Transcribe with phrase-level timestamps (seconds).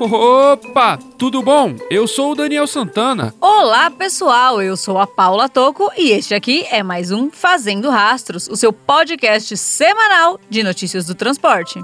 [0.00, 1.76] Opa, tudo bom?
[1.90, 3.34] Eu sou o Daniel Santana.
[3.40, 4.60] Olá, pessoal.
[4.60, 8.72] Eu sou a Paula Toco e este aqui é mais um Fazendo Rastros, o seu
[8.72, 11.80] podcast semanal de notícias do transporte.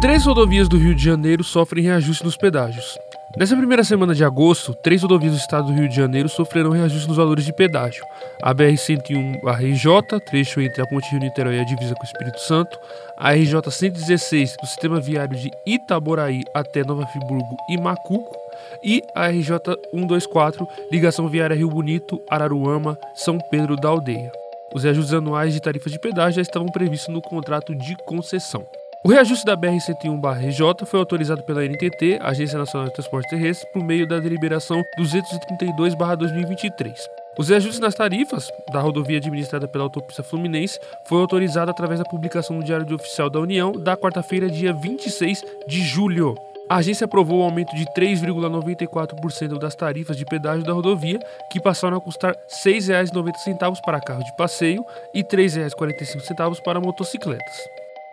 [0.00, 2.98] Três rodovias do Rio de Janeiro sofrem reajuste nos pedágios.
[3.36, 7.06] Nessa primeira semana de agosto, três rodovias do estado do Rio de Janeiro sofrerão reajuste
[7.06, 8.02] nos valores de pedágio.
[8.42, 12.40] A BR-101 a RJ, trecho entre a Ponte Rio-Niterói e a divisa com o Espírito
[12.40, 12.78] Santo,
[13.18, 18.34] a RJ-116 do sistema viário de Itaboraí até Nova Friburgo e Macuco,
[18.82, 24.32] e a RJ-124, ligação viária Rio Bonito, Araruama, São Pedro da Aldeia.
[24.74, 28.66] Os reajustes anuais de tarifas de pedágio já estavam previstos no contrato de concessão.
[29.04, 34.08] O reajuste da BR-101-RJ foi autorizado pela NTT, Agência Nacional de Transporte Terrestre, por meio
[34.08, 36.94] da deliberação 232-2023.
[37.38, 42.56] Os reajustes nas tarifas da rodovia administrada pela Autopista Fluminense foi autorizado através da publicação
[42.56, 46.34] no Diário Oficial da União da quarta-feira, dia 26 de julho.
[46.68, 51.20] A agência aprovou o aumento de 3,94% das tarifas de pedágio da rodovia,
[51.52, 57.56] que passaram a custar R$ 6,90 para carro de passeio e R$ 3,45 para motocicletas.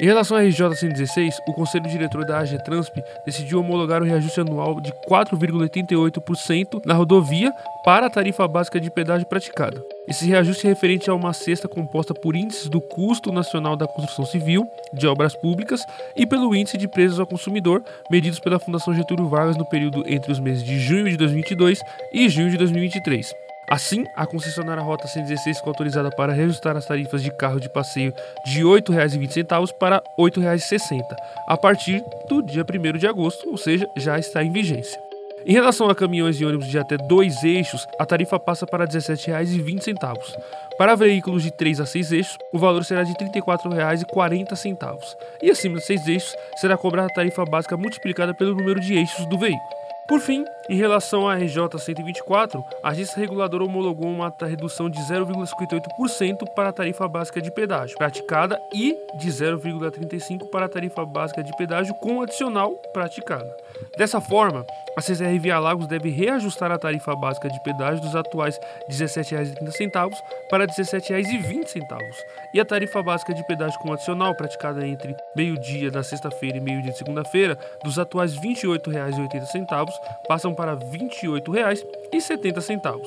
[0.00, 4.40] Em relação à RJ 116, o Conselho Diretor da AG Transp decidiu homologar o reajuste
[4.40, 7.52] anual de 4,88% na rodovia
[7.84, 9.84] para a tarifa básica de pedágio praticada.
[10.08, 14.24] Esse reajuste é referente a uma cesta composta por índices do custo nacional da construção
[14.24, 15.84] civil, de obras públicas
[16.16, 20.32] e pelo índice de preços ao consumidor, medidos pela Fundação Getúlio Vargas no período entre
[20.32, 21.78] os meses de junho de 2022
[22.14, 23.49] e junho de 2023.
[23.70, 28.12] Assim, a concessionária Rota 116 ficou autorizada para reajustar as tarifas de carro de passeio
[28.44, 31.00] de R$ 8,20 para R$ 8,60
[31.46, 35.00] a partir do dia 1 de agosto, ou seja, já está em vigência.
[35.46, 38.90] Em relação a caminhões e ônibus de até dois eixos, a tarifa passa para R$
[38.90, 39.94] 17,20.
[40.76, 44.98] Para veículos de 3 a 6 eixos, o valor será de R$ 34,40.
[45.42, 49.24] E acima de 6 eixos, será cobrada a tarifa básica multiplicada pelo número de eixos
[49.26, 49.80] do veículo.
[50.10, 56.52] Por fim, em relação à RJ 124, a agência reguladora homologou uma redução de 0,58%
[56.52, 61.56] para a tarifa básica de pedágio praticada e de 0,35% para a tarifa básica de
[61.56, 63.56] pedágio com adicional praticada.
[63.96, 64.66] Dessa forma,
[64.96, 70.10] a CCR Lagos deve reajustar a tarifa básica de pedágio dos atuais R$ 17,30
[70.50, 71.80] para R$ 17,20
[72.54, 76.92] e a tarifa básica de pedágio com adicional praticada entre meio-dia da sexta-feira e meio-dia
[76.92, 79.88] de segunda-feira dos atuais R$ 28,80
[80.26, 83.00] passam para R$ 28,70.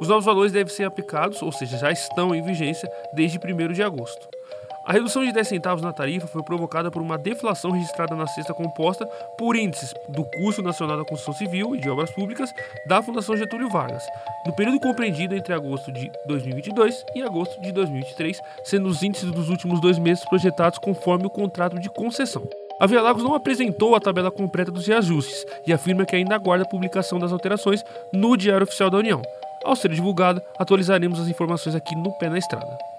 [0.00, 3.82] Os novos valores devem ser aplicados, ou seja, já estão em vigência desde 1 de
[3.82, 4.41] agosto.
[4.84, 8.52] A redução de 10 centavos na tarifa foi provocada por uma deflação registrada na cesta
[8.52, 9.06] composta
[9.38, 12.52] por índices do Custo Nacional da Construção Civil e de Obras Públicas
[12.88, 14.02] da Fundação Getúlio Vargas,
[14.44, 19.48] no período compreendido entre agosto de 2022 e agosto de 2023, sendo os índices dos
[19.48, 22.42] últimos dois meses projetados conforme o contrato de concessão.
[22.80, 26.64] A Via Lagos não apresentou a tabela completa dos reajustes e afirma que ainda aguarda
[26.64, 29.22] a publicação das alterações no Diário Oficial da União.
[29.64, 32.91] Ao ser divulgada, atualizaremos as informações aqui no Pé na Estrada.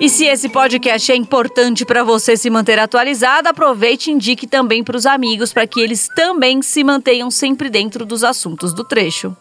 [0.00, 4.84] E se esse podcast é importante para você se manter atualizado, aproveite e indique também
[4.84, 9.36] para os amigos para que eles também se mantenham sempre dentro dos assuntos do trecho.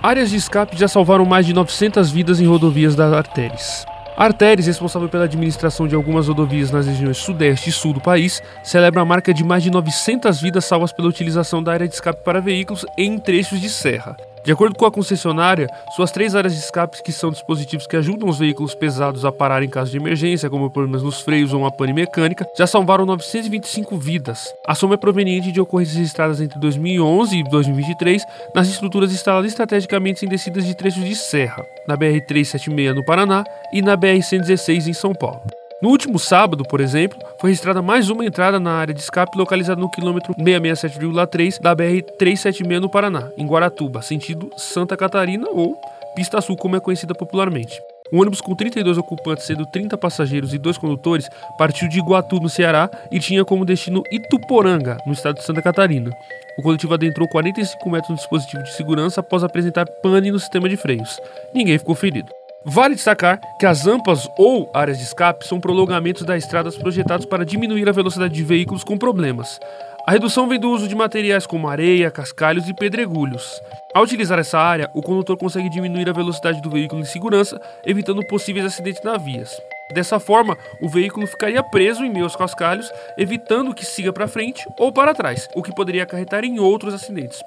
[0.00, 3.84] Áreas de escape já salvaram mais de 900 vidas em rodovias da Artéries.
[4.16, 8.40] A Artéries, responsável pela administração de algumas rodovias nas regiões sudeste e sul do país,
[8.62, 12.22] celebra a marca de mais de 900 vidas salvas pela utilização da área de escape
[12.24, 14.16] para veículos em trechos de serra.
[14.44, 18.28] De acordo com a concessionária, suas três áreas de escape, que são dispositivos que ajudam
[18.28, 21.70] os veículos pesados a parar em caso de emergência, como problemas nos freios ou uma
[21.70, 24.52] pane mecânica, já salvaram 925 vidas.
[24.66, 30.26] A soma é proveniente de ocorrências registradas entre 2011 e 2023 nas estruturas instaladas estrategicamente
[30.26, 35.14] em descidas de trechos de serra, na BR-376 no Paraná e na BR-116 em São
[35.14, 35.61] Paulo.
[35.82, 39.80] No último sábado, por exemplo, foi registrada mais uma entrada na área de escape localizada
[39.80, 45.76] no quilômetro 667,3 da BR-376 no Paraná, em Guaratuba, sentido Santa Catarina ou
[46.14, 47.80] Pista Sul, como é conhecida popularmente.
[48.12, 52.48] Um ônibus com 32 ocupantes, sendo 30 passageiros e dois condutores, partiu de Iguatu, no
[52.48, 56.10] Ceará, e tinha como destino Ituporanga, no estado de Santa Catarina.
[56.58, 60.76] O coletivo adentrou 45 metros no dispositivo de segurança após apresentar pane no sistema de
[60.76, 61.18] freios.
[61.52, 62.28] Ninguém ficou ferido.
[62.64, 67.44] Vale destacar que as AMPAs ou áreas de escape são prolongamentos das estradas projetados para
[67.44, 69.58] diminuir a velocidade de veículos com problemas.
[70.06, 73.60] A redução vem do uso de materiais como areia, cascalhos e pedregulhos.
[73.92, 78.24] Ao utilizar essa área, o condutor consegue diminuir a velocidade do veículo em segurança, evitando
[78.26, 79.50] possíveis acidentes nas vias.
[79.92, 84.64] Dessa forma, o veículo ficaria preso em meio aos cascalhos, evitando que siga para frente
[84.78, 87.42] ou para trás, o que poderia acarretar em outros acidentes.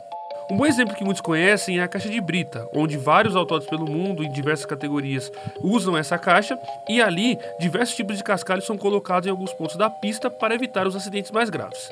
[0.49, 3.89] Um bom exemplo que muitos conhecem é a caixa de brita, onde vários autódromos pelo
[3.89, 5.31] mundo, em diversas categorias,
[5.63, 6.57] usam essa caixa
[6.87, 10.85] e ali diversos tipos de cascalhos são colocados em alguns pontos da pista para evitar
[10.85, 11.91] os acidentes mais graves.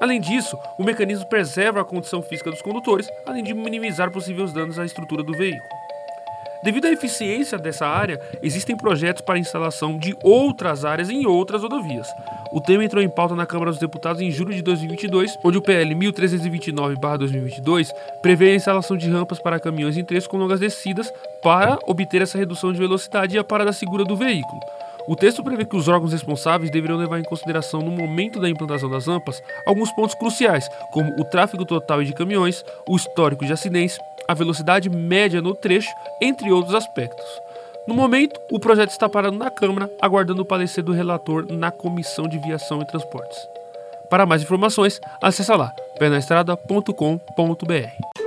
[0.00, 4.78] Além disso, o mecanismo preserva a condição física dos condutores, além de minimizar possíveis danos
[4.78, 5.77] à estrutura do veículo.
[6.62, 12.08] Devido à eficiência dessa área, existem projetos para instalação de outras áreas em outras rodovias.
[12.52, 15.62] O tema entrou em pauta na Câmara dos Deputados em julho de 2022, onde o
[15.62, 17.88] PL 1329-2022
[18.20, 21.12] prevê a instalação de rampas para caminhões em trechos com longas descidas
[21.42, 24.60] para obter essa redução de velocidade e a parada segura do veículo.
[25.08, 28.90] O texto prevê que os órgãos responsáveis deveriam levar em consideração, no momento da implantação
[28.90, 33.98] das rampas, alguns pontos cruciais, como o tráfego total de caminhões, o histórico de acidentes,
[34.28, 35.88] a velocidade média no trecho,
[36.20, 37.24] entre outros aspectos.
[37.86, 42.28] No momento, o projeto está parado na Câmara, aguardando o parecer do relator na Comissão
[42.28, 43.38] de Viação e Transportes.
[44.10, 48.18] Para mais informações, acesse lá pernaestrada.com.br.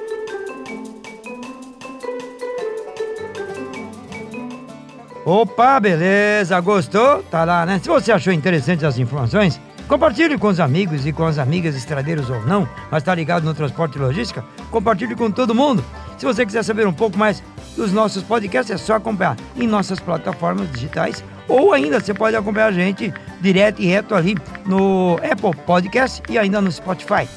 [5.24, 7.22] Opa, beleza, gostou?
[7.24, 7.80] Tá lá, né?
[7.80, 9.62] Se você achou interessante as informações,
[9.92, 13.54] compartilhe com os amigos e com as amigas estradeiros ou não, mas tá ligado no
[13.54, 15.84] transporte e logística, compartilhe com todo mundo.
[16.18, 17.44] Se você quiser saber um pouco mais
[17.76, 22.68] dos nossos podcasts, é só acompanhar em nossas plataformas digitais ou ainda você pode acompanhar
[22.68, 27.28] a gente direto e reto ali no Apple Podcast e ainda no Spotify.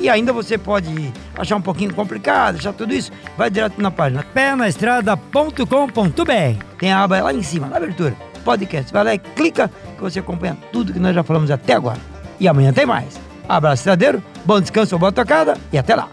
[0.00, 4.24] E ainda você pode achar um pouquinho complicado, achar tudo isso, vai direto na página
[4.32, 6.64] pernaestrada.com.br.
[6.78, 8.16] Tem a aba lá em cima, na abertura,
[8.46, 8.90] podcast.
[8.90, 11.98] Vai lá e clica que você acompanha tudo que nós já falamos até agora.
[12.40, 13.20] E amanhã tem mais.
[13.48, 16.08] Abraço estradeiro, bom descanso, boa tocada e até lá.